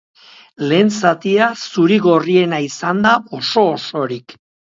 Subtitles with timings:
[0.69, 3.13] Lehen zatia zuri-gorriena izan da,
[3.43, 4.37] oso-osorik.